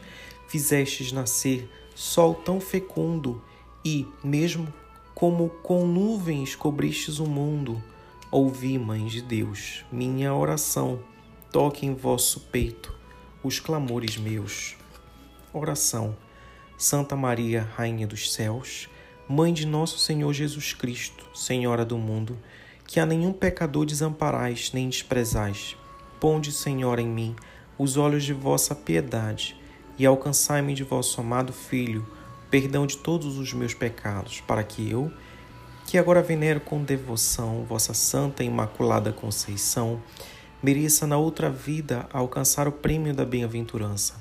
fizestes 0.46 1.10
nascer 1.10 1.68
sol 1.94 2.34
tão 2.34 2.60
fecundo 2.60 3.42
e, 3.84 4.06
mesmo 4.22 4.72
como 5.14 5.48
com 5.48 5.86
nuvens 5.86 6.54
cobristes 6.54 7.18
o 7.18 7.26
mundo, 7.26 7.82
ouvi, 8.30 8.78
Mãe 8.78 9.06
de 9.06 9.22
Deus, 9.22 9.84
minha 9.90 10.34
oração, 10.34 11.00
toque 11.50 11.86
em 11.86 11.94
vosso 11.94 12.40
peito 12.52 12.94
os 13.42 13.58
clamores 13.58 14.16
meus. 14.16 14.76
Oração 15.52 16.14
Santa 16.76 17.16
Maria, 17.16 17.68
Rainha 17.74 18.06
dos 18.06 18.32
Céus, 18.32 18.88
Mãe 19.30 19.52
de 19.52 19.66
nosso 19.66 19.98
Senhor 19.98 20.32
Jesus 20.32 20.72
Cristo, 20.72 21.26
Senhora 21.34 21.84
do 21.84 21.98
mundo, 21.98 22.38
que 22.86 22.98
a 22.98 23.04
nenhum 23.04 23.30
pecador 23.30 23.84
desamparais 23.84 24.72
nem 24.72 24.88
desprezais. 24.88 25.76
Ponde, 26.18 26.50
Senhora, 26.50 27.02
em 27.02 27.06
mim 27.06 27.36
os 27.76 27.98
olhos 27.98 28.24
de 28.24 28.32
vossa 28.32 28.74
piedade 28.74 29.54
e 29.98 30.06
alcançai-me 30.06 30.72
de 30.72 30.82
vosso 30.82 31.20
amado 31.20 31.52
Filho 31.52 32.06
perdão 32.50 32.86
de 32.86 32.96
todos 32.96 33.36
os 33.36 33.52
meus 33.52 33.74
pecados, 33.74 34.40
para 34.40 34.62
que 34.62 34.90
eu, 34.90 35.12
que 35.84 35.98
agora 35.98 36.22
venero 36.22 36.60
com 36.60 36.82
devoção 36.82 37.64
vossa 37.64 37.92
Santa 37.92 38.42
e 38.42 38.46
Imaculada 38.46 39.12
Conceição, 39.12 40.00
mereça 40.62 41.06
na 41.06 41.18
outra 41.18 41.50
vida 41.50 42.08
alcançar 42.10 42.66
o 42.66 42.72
prêmio 42.72 43.12
da 43.12 43.26
bem-aventurança, 43.26 44.14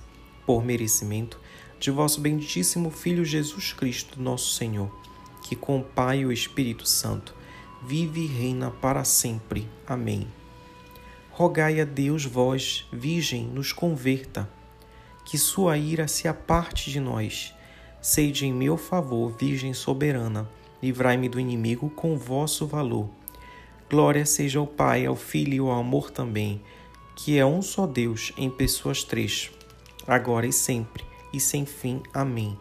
por 0.46 0.66
merecimento 0.66 1.40
de 1.79 1.91
vosso 1.91 2.19
benditíssimo 2.19 2.89
Filho 2.89 3.24
Jesus 3.24 3.72
Cristo, 3.72 4.22
nosso 4.22 4.53
Senhor, 4.53 4.91
que 5.43 5.55
com 5.55 5.79
o 5.79 5.84
Pai 5.84 6.19
e 6.19 6.25
o 6.25 6.31
Espírito 6.31 6.88
Santo 6.88 7.36
vive 7.86 8.22
e 8.22 8.27
reina 8.27 8.72
para 8.72 9.03
sempre. 9.03 9.67
Amém. 9.86 10.27
Rogai 11.31 11.79
a 11.79 11.86
Deus, 11.86 12.25
vós, 12.25 12.88
Virgem, 12.91 13.46
nos 13.46 13.72
converta, 13.72 14.50
que 15.24 15.38
sua 15.38 15.77
ira 15.77 16.07
se 16.07 16.27
aparte 16.27 16.89
de 16.89 17.00
nós. 17.00 17.53
Sede 18.01 18.46
em 18.48 18.53
meu 18.53 18.75
favor, 18.75 19.36
Virgem 19.38 19.74
soberana, 19.74 20.50
livrai-me 20.81 21.29
do 21.29 21.39
inimigo 21.39 21.89
com 21.91 22.17
vosso 22.17 22.65
valor. 22.65 23.07
Glória 23.89 24.25
seja 24.25 24.60
ao 24.60 24.65
Pai, 24.65 25.05
ao 25.05 25.15
Filho 25.15 25.53
e 25.53 25.60
ao 25.60 25.72
amor 25.72 26.10
também, 26.10 26.62
que 27.15 27.38
é 27.38 27.46
um 27.46 27.62
só 27.62 27.86
Deus 27.86 28.34
em 28.36 28.50
pessoas 28.50 29.03
três, 29.03 29.51
agora 30.07 30.48
e 30.48 30.51
sempre 30.51 31.07
e 31.38 31.39
sem 31.39 31.65
fim. 31.65 32.01
Amém. 32.13 32.58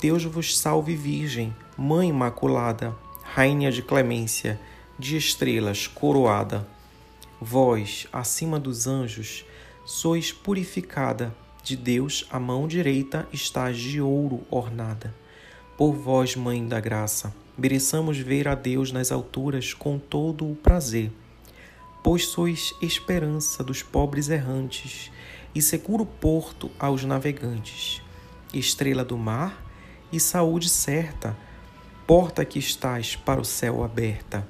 Deus 0.00 0.24
vos 0.24 0.56
salve, 0.56 0.94
Virgem, 0.94 1.54
Mãe 1.76 2.08
Imaculada, 2.08 2.96
Rainha 3.22 3.70
de 3.72 3.82
clemência, 3.82 4.60
de 4.98 5.16
estrelas 5.16 5.86
coroada. 5.86 6.66
Vós, 7.40 8.06
acima 8.12 8.60
dos 8.60 8.86
anjos, 8.86 9.44
sois 9.84 10.32
purificada, 10.32 11.34
de 11.62 11.76
Deus 11.76 12.26
a 12.30 12.38
mão 12.38 12.68
direita 12.68 13.26
está 13.32 13.72
de 13.72 14.00
ouro 14.00 14.42
ornada. 14.50 15.14
Por 15.76 15.94
vós, 15.94 16.36
Mãe 16.36 16.66
da 16.66 16.78
Graça, 16.78 17.34
mereçamos 17.58 18.18
ver 18.18 18.46
a 18.46 18.54
Deus 18.54 18.92
nas 18.92 19.10
alturas 19.10 19.74
com 19.74 19.98
todo 19.98 20.48
o 20.48 20.54
prazer, 20.54 21.10
pois 22.02 22.26
sois 22.26 22.74
esperança 22.80 23.64
dos 23.64 23.82
pobres 23.82 24.28
errantes 24.28 25.10
e 25.54 25.62
seguro 25.62 26.04
porto 26.04 26.70
aos 26.78 27.04
navegantes 27.04 28.03
estrela 28.58 29.04
do 29.04 29.16
mar, 29.16 29.64
e 30.12 30.20
saúde 30.20 30.68
certa, 30.68 31.36
porta 32.06 32.44
que 32.44 32.58
estás 32.58 33.16
para 33.16 33.40
o 33.40 33.44
céu 33.44 33.82
aberta. 33.82 34.46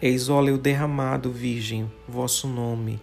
Eis 0.00 0.28
óleo 0.28 0.58
derramado, 0.58 1.32
Virgem, 1.32 1.90
vosso 2.06 2.46
nome, 2.46 3.00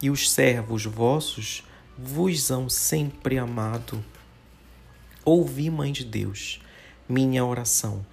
e 0.00 0.10
os 0.10 0.30
servos 0.30 0.84
vossos 0.84 1.64
vos 1.96 2.50
hão 2.50 2.68
sempre 2.68 3.38
amado. 3.38 4.04
Ouvi, 5.24 5.70
Mãe 5.70 5.92
de 5.92 6.04
Deus, 6.04 6.60
minha 7.08 7.44
oração, 7.44 8.04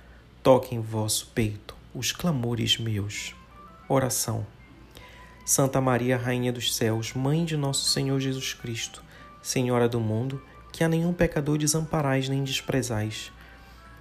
toque 0.44 0.76
em 0.76 0.80
vosso 0.80 1.32
peito 1.34 1.76
os 1.94 2.12
clamores 2.12 2.78
meus. 2.78 3.34
Oração. 3.88 4.46
Santa 5.44 5.82
Maria, 5.82 6.16
Rainha 6.16 6.54
dos 6.54 6.76
Céus, 6.76 7.14
Mãe 7.14 7.44
de 7.44 7.58
nosso 7.58 7.90
Senhor 7.90 8.20
Jesus 8.20 8.54
Cristo, 8.54 9.04
Senhora 9.42 9.90
do 9.90 10.00
mundo, 10.00 10.40
que 10.72 10.84
a 10.84 10.90
nenhum 10.90 11.14
pecador 11.14 11.58
desamparais 11.58 12.30
nem 12.30 12.44
desprezais. 12.44 13.32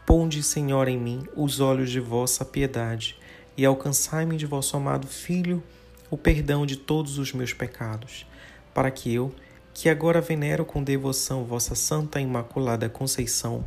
Ponde, 0.06 0.42
Senhor, 0.42 0.88
em 0.88 0.98
mim 0.98 1.26
os 1.36 1.60
olhos 1.60 1.90
de 1.90 2.00
vossa 2.00 2.44
piedade 2.44 3.16
e 3.56 3.64
alcançai-me 3.64 4.36
de 4.36 4.46
vosso 4.46 4.76
amado 4.76 5.06
Filho 5.06 5.62
o 6.10 6.16
perdão 6.16 6.64
de 6.64 6.76
todos 6.76 7.18
os 7.18 7.32
meus 7.32 7.52
pecados, 7.52 8.26
para 8.72 8.90
que 8.90 9.12
eu, 9.12 9.34
que 9.74 9.88
agora 9.88 10.20
venero 10.20 10.64
com 10.64 10.82
devoção 10.82 11.44
vossa 11.44 11.74
Santa 11.74 12.20
Imaculada 12.20 12.88
Conceição, 12.88 13.64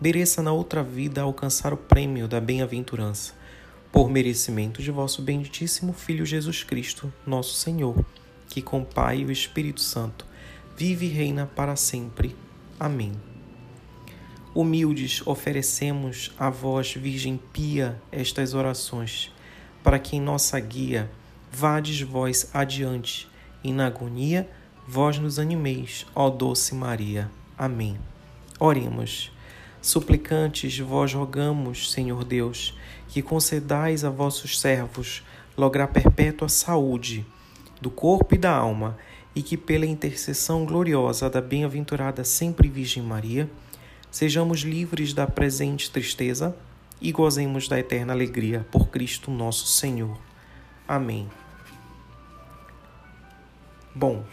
mereça 0.00 0.42
na 0.42 0.52
outra 0.52 0.82
vida 0.82 1.22
alcançar 1.22 1.72
o 1.72 1.76
prêmio 1.76 2.28
da 2.28 2.40
bem-aventurança, 2.40 3.32
por 3.90 4.10
merecimento 4.10 4.82
de 4.82 4.90
vosso 4.90 5.22
benditíssimo 5.22 5.92
Filho 5.92 6.26
Jesus 6.26 6.62
Cristo, 6.62 7.12
nosso 7.26 7.54
Senhor, 7.54 8.04
que 8.48 8.60
com 8.60 8.84
Pai 8.84 9.20
e 9.20 9.24
o 9.24 9.32
Espírito 9.32 9.80
Santo 9.80 10.26
vive 10.76 11.06
e 11.06 11.08
reina 11.08 11.46
para 11.46 11.76
sempre. 11.76 12.34
Amém. 12.78 13.12
Humildes 14.54 15.22
oferecemos 15.26 16.32
a 16.38 16.48
vós, 16.50 16.94
Virgem 16.94 17.40
Pia, 17.52 18.00
estas 18.12 18.54
orações, 18.54 19.32
para 19.82 19.98
que 19.98 20.16
em 20.16 20.20
nossa 20.20 20.58
guia 20.60 21.10
vades 21.50 22.00
vós 22.00 22.50
adiante, 22.54 23.28
e 23.62 23.72
na 23.72 23.86
agonia 23.86 24.48
vós 24.86 25.18
nos 25.18 25.38
animeis, 25.38 26.06
ó 26.14 26.28
doce 26.28 26.74
Maria. 26.74 27.30
Amém. 27.56 27.98
Oremos. 28.58 29.32
Suplicantes, 29.80 30.78
vós 30.78 31.12
rogamos, 31.12 31.92
Senhor 31.92 32.24
Deus, 32.24 32.76
que 33.08 33.22
concedais 33.22 34.04
a 34.04 34.10
vossos 34.10 34.58
servos 34.58 35.22
lograr 35.56 35.88
perpétua 35.88 36.48
saúde 36.48 37.24
do 37.80 37.90
corpo 37.90 38.34
e 38.34 38.38
da 38.38 38.50
alma, 38.50 38.96
e 39.34 39.42
que 39.42 39.56
pela 39.56 39.86
intercessão 39.86 40.64
gloriosa 40.64 41.28
da 41.28 41.40
bem-aventurada 41.40 42.22
sempre 42.24 42.68
Virgem 42.68 43.02
Maria, 43.02 43.50
sejamos 44.10 44.60
livres 44.60 45.12
da 45.12 45.26
presente 45.26 45.90
tristeza 45.90 46.56
e 47.00 47.10
gozemos 47.10 47.68
da 47.68 47.78
eterna 47.78 48.12
alegria 48.12 48.66
por 48.70 48.88
Cristo 48.88 49.30
nosso 49.30 49.66
Senhor. 49.66 50.16
Amém. 50.86 51.28
Bom, 53.94 54.24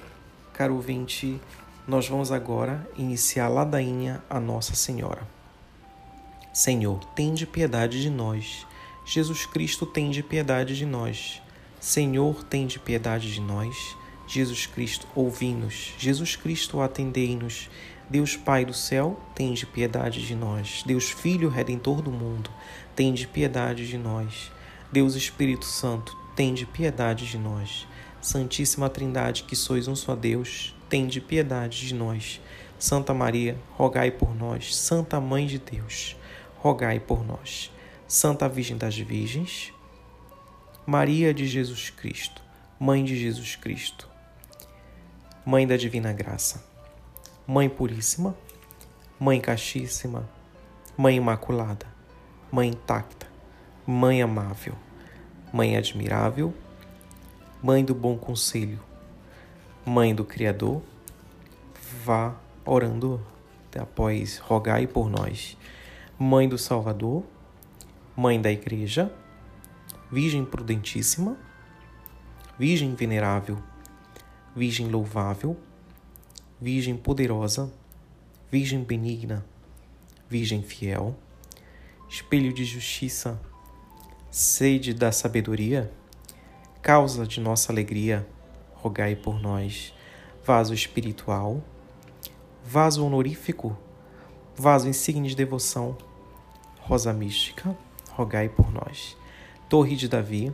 caro 0.54 0.76
ouvinte, 0.76 1.40
nós 1.88 2.08
vamos 2.08 2.32
agora 2.32 2.88
iniciar 2.98 3.46
a 3.46 3.50
ladainha 3.50 4.24
a 4.30 4.40
Nossa 4.40 4.76
Senhora. 4.76 5.28
Senhor, 6.54 7.04
tende 7.16 7.46
piedade 7.46 8.02
de 8.02 8.10
nós. 8.10 8.68
Jesus 9.06 9.46
Cristo, 9.46 9.86
tende 9.86 10.22
piedade 10.22 10.78
de 10.78 10.86
nós. 10.86 11.42
Senhor, 11.80 12.44
tende 12.44 12.78
piedade 12.78 13.34
de 13.34 13.42
nós. 13.42 13.96
Jesus 14.32 14.66
Cristo, 14.66 15.06
ouvi-nos. 15.14 15.94
Jesus 15.98 16.38
Cristo, 16.38 16.80
atendei-nos. 16.80 17.70
Deus 18.10 18.38
Pai 18.38 18.64
do 18.64 18.74
céu, 18.74 19.20
tende 19.36 19.66
piedade 19.66 20.26
de 20.26 20.34
nós. 20.34 20.84
Deus 20.86 21.10
Filho, 21.10 21.50
Redentor 21.50 22.02
do 22.02 22.12
mundo, 22.12 22.50
tende 22.96 23.28
piedade 23.28 23.86
de 23.86 23.98
nós. 23.98 24.50
Deus 24.90 25.16
Espírito 25.16 25.66
Santo, 25.66 26.16
tende 26.34 26.66
piedade 26.66 27.30
de 27.30 27.38
nós. 27.38 27.86
Santíssima 28.22 28.90
Trindade, 28.90 29.44
que 29.44 29.54
sois 29.54 29.90
um 29.90 29.98
só 29.98 30.16
Deus, 30.16 30.74
tende 30.88 31.20
piedade 31.20 31.86
de 31.86 31.94
nós. 31.94 32.40
Santa 32.80 33.14
Maria, 33.14 33.58
rogai 33.74 34.12
por 34.12 34.34
nós. 34.34 34.74
Santa 34.74 35.20
Mãe 35.20 35.46
de 35.46 35.60
Deus, 35.60 36.16
rogai 36.56 37.02
por 37.02 37.28
nós. 37.28 37.70
Santa 38.08 38.48
Virgem 38.48 38.78
das 38.78 38.98
Virgens, 38.98 39.74
Maria 40.86 41.34
de 41.34 41.46
Jesus 41.46 41.90
Cristo, 41.90 42.42
Mãe 42.80 43.04
de 43.04 43.18
Jesus 43.18 43.58
Cristo, 43.58 44.11
Mãe 45.52 45.68
da 45.68 45.76
Divina 45.76 46.14
Graça, 46.14 46.64
Mãe 47.46 47.68
Puríssima, 47.68 48.34
Mãe 49.20 49.42
Castíssima, 49.42 50.30
Mãe 50.98 51.18
Imaculada, 51.18 51.86
Mãe 52.50 52.70
Intacta, 52.70 53.28
Mãe 53.86 54.22
Amável, 54.22 54.76
Mãe 55.52 55.76
Admirável, 55.76 56.54
Mãe 57.62 57.84
do 57.84 57.94
bom 57.94 58.18
conselho, 58.18 58.80
Mãe 59.86 60.16
do 60.16 60.24
Criador, 60.24 60.82
vá 62.02 62.34
orando 62.64 63.22
após 63.78 64.38
rogai 64.38 64.88
por 64.88 65.10
nós. 65.10 65.58
Mãe 66.18 66.48
do 66.48 66.58
Salvador, 66.58 67.26
Mãe 68.16 68.40
da 68.42 68.50
Igreja, 68.50 69.14
Virgem 70.10 70.46
prudentíssima, 70.46 71.36
Virgem 72.58 72.96
venerável, 72.96 73.62
Virgem 74.56 74.88
louvável, 74.88 75.58
Virgem 76.60 76.98
poderosa, 76.98 77.72
Virgem 78.52 78.84
benigna, 78.84 79.46
Virgem 80.30 80.62
fiel, 80.62 81.16
espelho 82.10 82.54
de 82.54 82.66
justiça, 82.66 83.40
sede 84.30 84.94
da 84.94 85.12
sabedoria, 85.12 85.92
causa 86.82 87.26
de 87.26 87.40
nossa 87.40 87.72
alegria, 87.72 88.28
rogai 88.74 89.16
por 89.16 89.42
nós. 89.42 89.94
Vaso 90.44 90.74
espiritual, 90.74 91.64
vaso 92.66 93.06
honorífico, 93.06 93.78
vaso 94.56 94.90
insigne 94.90 95.30
de 95.30 95.36
devoção, 95.36 95.98
rosa 96.80 97.14
mística, 97.14 97.78
rogai 98.10 98.50
por 98.50 98.70
nós. 98.70 99.16
Torre 99.70 99.96
de 99.96 100.10
Davi, 100.10 100.52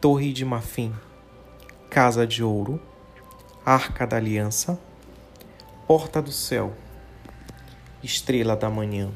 torre 0.00 0.32
de 0.32 0.44
marfim, 0.44 0.92
casa 1.94 2.26
de 2.26 2.42
ouro, 2.42 2.82
arca 3.64 4.04
da 4.04 4.16
aliança, 4.16 4.76
porta 5.86 6.20
do 6.20 6.32
céu, 6.32 6.74
estrela 8.02 8.56
da 8.56 8.68
manhã, 8.68 9.12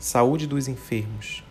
saúde 0.00 0.46
dos 0.46 0.66
enfermos, 0.66 1.44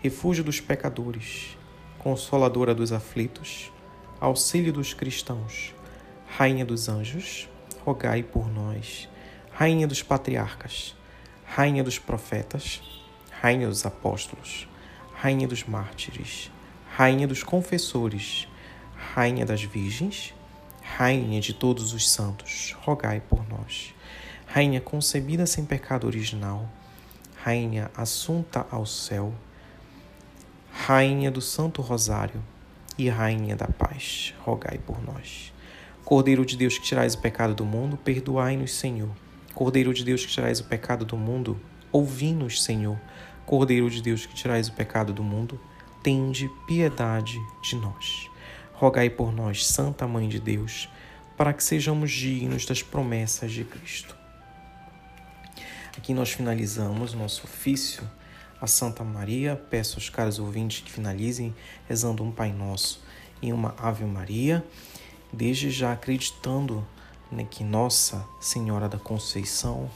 refúgio 0.00 0.44
dos 0.44 0.60
pecadores, 0.60 1.58
consoladora 1.98 2.72
dos 2.72 2.92
aflitos, 2.92 3.72
auxílio 4.20 4.72
dos 4.72 4.94
cristãos, 4.94 5.74
rainha 6.28 6.64
dos 6.64 6.88
anjos, 6.88 7.48
rogai 7.84 8.22
por 8.22 8.48
nós, 8.48 9.08
rainha 9.50 9.88
dos 9.88 10.04
patriarcas, 10.04 10.94
rainha 11.44 11.82
dos 11.82 11.98
profetas, 11.98 12.80
rainha 13.42 13.66
dos 13.66 13.84
apóstolos, 13.84 14.68
rainha 15.14 15.48
dos 15.48 15.64
mártires, 15.64 16.48
rainha 16.96 17.26
dos 17.26 17.42
confessores, 17.42 18.46
rainha 18.96 19.44
das 19.44 19.62
virgens, 19.62 20.34
rainha 20.82 21.40
de 21.40 21.52
todos 21.52 21.92
os 21.92 22.10
santos, 22.10 22.76
rogai 22.80 23.20
por 23.20 23.48
nós. 23.48 23.94
Rainha 24.46 24.80
concebida 24.80 25.46
sem 25.46 25.64
pecado 25.64 26.06
original, 26.06 26.68
rainha 27.42 27.90
assunta 27.96 28.66
ao 28.70 28.86
céu, 28.86 29.34
Rainha 30.76 31.30
do 31.30 31.40
Santo 31.40 31.80
Rosário 31.80 32.42
e 32.98 33.08
Rainha 33.08 33.56
da 33.56 33.68
Paz, 33.68 34.34
rogai 34.40 34.76
por 34.76 35.02
nós. 35.02 35.50
Cordeiro 36.04 36.44
de 36.44 36.58
Deus 36.58 36.76
que 36.76 36.84
tirais 36.84 37.14
o 37.14 37.18
pecado 37.20 37.54
do 37.54 37.64
mundo, 37.64 37.96
perdoai-nos, 37.96 38.74
Senhor. 38.74 39.08
Cordeiro 39.54 39.94
de 39.94 40.04
Deus 40.04 40.26
que 40.26 40.32
tirais 40.32 40.60
o 40.60 40.64
pecado 40.64 41.06
do 41.06 41.16
mundo, 41.16 41.58
ouvi-nos, 41.90 42.62
Senhor. 42.62 43.00
Cordeiro 43.46 43.88
de 43.88 44.02
Deus 44.02 44.26
que 44.26 44.34
tirais 44.34 44.68
o 44.68 44.72
pecado 44.74 45.14
do 45.14 45.22
mundo, 45.22 45.58
tende 46.02 46.50
piedade 46.66 47.38
de 47.62 47.76
nós. 47.76 48.28
Rogai 48.74 49.08
por 49.08 49.32
nós, 49.32 49.66
Santa 49.66 50.06
Mãe 50.06 50.28
de 50.28 50.40
Deus, 50.40 50.88
para 51.36 51.52
que 51.52 51.62
sejamos 51.62 52.10
dignos 52.10 52.66
das 52.66 52.82
promessas 52.82 53.52
de 53.52 53.64
Cristo. 53.64 54.16
Aqui 55.96 56.12
nós 56.12 56.32
finalizamos 56.32 57.14
nosso 57.14 57.44
ofício 57.44 58.02
a 58.60 58.66
Santa 58.66 59.04
Maria, 59.04 59.54
peço 59.70 59.96
aos 59.96 60.08
caros 60.10 60.38
ouvintes 60.38 60.82
que 60.82 60.90
finalizem 60.90 61.54
rezando 61.88 62.24
um 62.24 62.32
Pai 62.32 62.52
Nosso 62.52 63.00
e 63.40 63.52
uma 63.52 63.74
Ave 63.78 64.04
Maria, 64.04 64.64
desde 65.32 65.70
já 65.70 65.92
acreditando 65.92 66.84
né, 67.30 67.46
que 67.48 67.62
Nossa 67.62 68.26
Senhora 68.40 68.88
da 68.88 68.98
Conceição 68.98 69.88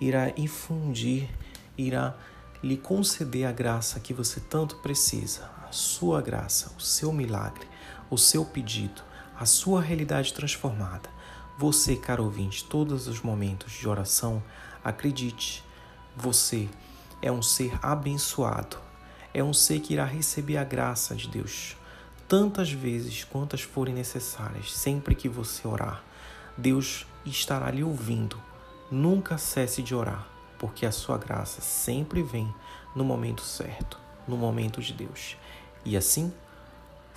irá 0.00 0.32
infundir, 0.36 1.28
irá 1.76 2.14
lhe 2.62 2.76
conceder 2.76 3.46
a 3.46 3.52
graça 3.52 4.00
que 4.00 4.12
você 4.12 4.40
tanto 4.40 4.76
precisa, 4.76 5.50
a 5.66 5.72
sua 5.72 6.20
graça, 6.20 6.72
o 6.76 6.80
seu 6.80 7.12
milagre, 7.12 7.66
o 8.10 8.16
seu 8.16 8.44
pedido, 8.44 9.02
a 9.38 9.44
sua 9.46 9.80
realidade 9.80 10.32
transformada. 10.32 11.10
Você, 11.58 11.96
caro 11.96 12.24
ouvinte, 12.24 12.64
todos 12.64 13.08
os 13.08 13.20
momentos 13.20 13.72
de 13.72 13.88
oração, 13.88 14.42
acredite, 14.84 15.64
você 16.16 16.68
é 17.20 17.32
um 17.32 17.42
ser 17.42 17.78
abençoado, 17.82 18.76
é 19.34 19.42
um 19.42 19.52
ser 19.52 19.80
que 19.80 19.92
irá 19.92 20.04
receber 20.04 20.56
a 20.56 20.64
graça 20.64 21.14
de 21.14 21.28
Deus. 21.28 21.76
tantas 22.28 22.70
vezes 22.70 23.24
quantas 23.24 23.62
forem 23.62 23.94
necessárias, 23.94 24.72
sempre 24.72 25.14
que 25.14 25.28
você 25.28 25.66
orar. 25.66 26.04
Deus 26.56 27.06
estará 27.24 27.70
lhe 27.70 27.82
ouvindo. 27.82 28.40
Nunca 28.90 29.38
cesse 29.38 29.82
de 29.82 29.94
orar, 29.94 30.28
porque 30.58 30.84
a 30.84 30.92
sua 30.92 31.16
graça 31.16 31.62
sempre 31.62 32.22
vem 32.22 32.54
no 32.94 33.02
momento 33.02 33.40
certo, 33.40 33.98
no 34.26 34.36
momento 34.36 34.82
de 34.82 34.92
Deus. 34.92 35.36
E 35.84 35.96
assim, 35.96 36.32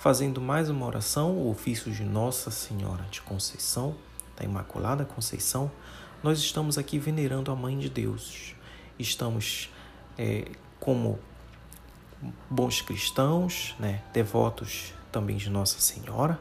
fazendo 0.02 0.40
mais 0.40 0.68
uma 0.68 0.84
oração, 0.84 1.30
o 1.30 1.48
ofício 1.48 1.92
de 1.92 2.02
Nossa 2.02 2.50
Senhora 2.50 3.06
de 3.08 3.20
Conceição, 3.20 3.94
da 4.36 4.44
Imaculada 4.44 5.04
Conceição, 5.04 5.70
nós 6.24 6.40
estamos 6.40 6.76
aqui 6.76 6.98
venerando 6.98 7.52
a 7.52 7.54
Mãe 7.54 7.78
de 7.78 7.88
Deus. 7.88 8.56
Estamos 8.98 9.70
é, 10.18 10.50
como 10.80 11.20
bons 12.50 12.82
cristãos, 12.82 13.76
né, 13.78 14.02
devotos 14.12 14.92
também 15.12 15.36
de 15.36 15.48
Nossa 15.48 15.78
Senhora, 15.78 16.36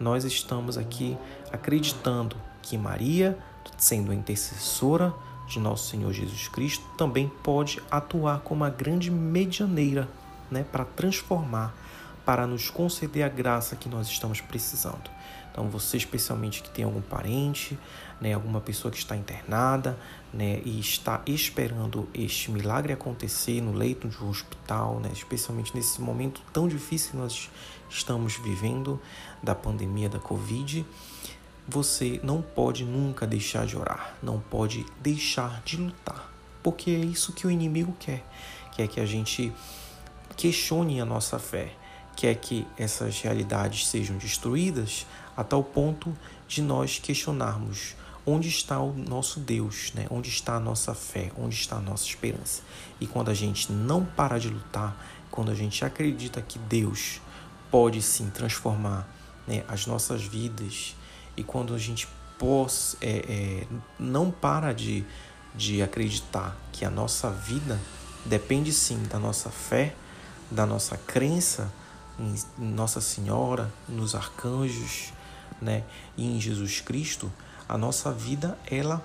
nós 0.00 0.24
estamos 0.24 0.78
aqui 0.78 1.14
acreditando 1.52 2.34
que 2.62 2.78
Maria, 2.78 3.36
sendo 3.76 4.10
a 4.10 4.14
intercessora 4.14 5.12
de 5.46 5.60
nosso 5.60 5.90
Senhor 5.90 6.10
Jesus 6.14 6.48
Cristo, 6.48 6.82
também 6.96 7.28
pode 7.28 7.78
atuar 7.90 8.40
como 8.40 8.64
a 8.64 8.70
grande 8.70 9.10
medianeira 9.10 10.08
né, 10.50 10.64
para 10.64 10.86
transformar, 10.86 11.74
para 12.24 12.46
nos 12.46 12.70
conceder 12.70 13.24
a 13.24 13.28
graça 13.28 13.76
que 13.76 13.88
nós 13.88 14.08
estamos 14.08 14.40
precisando. 14.40 15.10
Então, 15.52 15.68
você 15.68 15.98
especialmente 15.98 16.62
que 16.62 16.70
tem 16.70 16.84
algum 16.84 17.02
parente, 17.02 17.78
né, 18.20 18.32
alguma 18.32 18.60
pessoa 18.60 18.90
que 18.90 18.96
está 18.96 19.14
internada 19.14 19.98
né, 20.32 20.62
e 20.64 20.80
está 20.80 21.20
esperando 21.26 22.08
este 22.14 22.50
milagre 22.50 22.92
acontecer 22.92 23.60
no 23.60 23.72
leito 23.72 24.08
de 24.08 24.16
um 24.24 24.30
hospital, 24.30 24.98
né, 24.98 25.10
especialmente 25.12 25.76
nesse 25.76 26.00
momento 26.00 26.40
tão 26.52 26.66
difícil 26.66 27.10
que 27.10 27.16
nós 27.18 27.50
estamos 27.90 28.36
vivendo 28.36 28.98
da 29.42 29.54
pandemia 29.54 30.08
da 30.08 30.18
Covid, 30.18 30.86
você 31.68 32.18
não 32.22 32.40
pode 32.40 32.84
nunca 32.84 33.26
deixar 33.26 33.66
de 33.66 33.76
orar, 33.76 34.14
não 34.22 34.40
pode 34.40 34.86
deixar 35.00 35.62
de 35.64 35.76
lutar, 35.76 36.32
porque 36.62 36.90
é 36.90 36.98
isso 36.98 37.32
que 37.32 37.46
o 37.46 37.50
inimigo 37.50 37.94
quer, 38.00 38.24
quer 38.72 38.88
que 38.88 38.98
a 38.98 39.06
gente 39.06 39.52
questione 40.36 41.00
a 41.00 41.04
nossa 41.04 41.38
fé, 41.38 41.76
quer 42.22 42.36
que 42.36 42.64
essas 42.78 43.20
realidades 43.20 43.88
sejam 43.88 44.16
destruídas 44.16 45.04
a 45.36 45.42
tal 45.42 45.64
ponto 45.64 46.16
de 46.46 46.62
nós 46.62 47.00
questionarmos 47.00 47.96
onde 48.24 48.46
está 48.48 48.78
o 48.78 48.92
nosso 48.92 49.40
Deus, 49.40 49.92
né? 49.92 50.06
onde 50.08 50.28
está 50.28 50.54
a 50.54 50.60
nossa 50.60 50.94
fé, 50.94 51.32
onde 51.36 51.56
está 51.56 51.78
a 51.78 51.80
nossa 51.80 52.06
esperança. 52.06 52.62
E 53.00 53.08
quando 53.08 53.28
a 53.28 53.34
gente 53.34 53.72
não 53.72 54.04
para 54.04 54.38
de 54.38 54.48
lutar, 54.48 54.96
quando 55.32 55.50
a 55.50 55.54
gente 55.56 55.84
acredita 55.84 56.40
que 56.40 56.60
Deus 56.60 57.20
pode 57.72 58.00
sim 58.00 58.30
transformar 58.30 59.08
né, 59.44 59.64
as 59.66 59.88
nossas 59.88 60.22
vidas, 60.22 60.94
e 61.36 61.42
quando 61.42 61.74
a 61.74 61.78
gente 61.78 62.06
é, 63.00 63.08
é, 63.10 63.66
não 63.98 64.30
para 64.30 64.72
de, 64.72 65.04
de 65.56 65.82
acreditar 65.82 66.56
que 66.70 66.84
a 66.84 66.90
nossa 66.90 67.30
vida 67.30 67.80
depende 68.24 68.72
sim 68.72 69.02
da 69.10 69.18
nossa 69.18 69.50
fé, 69.50 69.96
da 70.52 70.64
nossa 70.64 70.96
crença 70.96 71.81
em 72.18 72.34
Nossa 72.64 73.00
Senhora, 73.00 73.72
nos 73.88 74.14
arcanjos, 74.14 75.12
né, 75.60 75.84
e 76.16 76.26
em 76.26 76.40
Jesus 76.40 76.80
Cristo, 76.80 77.32
a 77.68 77.78
nossa 77.78 78.12
vida 78.12 78.58
ela 78.66 79.02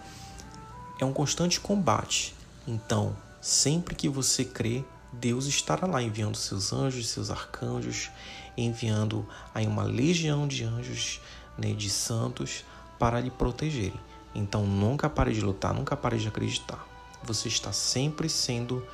é 1.00 1.06
um 1.06 1.14
constante 1.14 1.60
combate. 1.60 2.36
Então, 2.68 3.16
sempre 3.40 3.96
que 3.96 4.10
você 4.10 4.44
crê, 4.44 4.84
Deus 5.14 5.46
estará 5.46 5.88
lá 5.88 6.02
enviando 6.02 6.36
seus 6.36 6.74
anjos, 6.74 7.08
seus 7.08 7.30
arcanjos, 7.30 8.10
enviando 8.58 9.28
aí 9.54 9.66
uma 9.66 9.84
legião 9.84 10.48
de 10.48 10.64
anjos, 10.64 11.22
né, 11.58 11.74
de 11.74 11.90
santos 11.90 12.66
para 13.00 13.20
lhe 13.20 13.32
protegerem. 13.32 14.00
Então, 14.34 14.66
nunca 14.66 15.10
pare 15.10 15.34
de 15.34 15.42
lutar, 15.42 15.74
nunca 15.74 15.96
pare 15.96 16.18
de 16.18 16.28
acreditar. 16.28 16.86
Você 17.24 17.48
está 17.48 17.72
sempre 17.72 18.28
sendo 18.30 18.86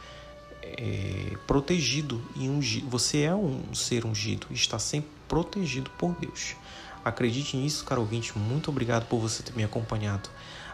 é, 0.63 1.38
protegido 1.45 2.23
e 2.36 2.47
ungido. 2.47 2.89
Você 2.89 3.21
é 3.21 3.36
um 3.36 3.73
ser 3.73 4.06
ungido, 4.06 4.47
está 4.52 4.80
sempre 4.80 5.10
protegido 5.28 5.89
por 5.91 6.15
Deus. 6.15 6.56
Acredite 7.04 7.58
nisso, 7.58 7.84
caro 7.84 8.02
ouvinte. 8.02 8.38
Muito 8.38 8.71
obrigado 8.71 9.06
por 9.08 9.19
você 9.19 9.43
ter 9.43 9.54
me 9.54 9.63
acompanhado 9.63 10.30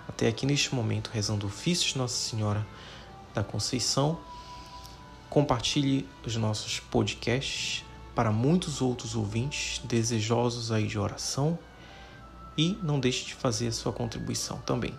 até 0.07 0.27
aqui 0.27 0.45
neste 0.45 0.75
momento, 0.75 1.09
rezando 1.11 1.47
ofícios 1.47 1.93
de 1.93 1.97
Nossa 1.97 2.15
Senhora 2.15 2.65
da 3.33 3.43
Conceição. 3.43 4.19
Compartilhe 5.29 6.07
os 6.25 6.35
nossos 6.35 6.79
podcasts 6.79 7.83
para 8.13 8.31
muitos 8.31 8.81
outros 8.81 9.15
ouvintes 9.15 9.81
desejosos 9.85 10.71
aí 10.71 10.85
de 10.87 10.99
oração 10.99 11.57
e 12.57 12.77
não 12.83 12.99
deixe 12.99 13.25
de 13.25 13.33
fazer 13.33 13.67
a 13.67 13.71
sua 13.71 13.93
contribuição 13.93 14.57
também. 14.59 14.93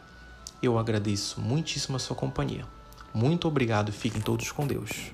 Eu 0.62 0.78
agradeço 0.78 1.40
muitíssimo 1.40 1.96
a 1.96 2.00
sua 2.00 2.16
companhia. 2.16 2.66
Muito 3.12 3.48
obrigado 3.48 3.92
fiquem 3.92 4.20
todos 4.20 4.52
com 4.52 4.66
Deus. 4.66 5.12